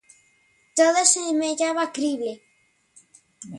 Todo 0.79 0.99
semellaba 1.13 1.83
crible. 1.95 2.33